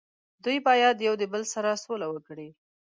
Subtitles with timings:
[0.43, 2.49] دوي باید یو د بل سره سوله وکړي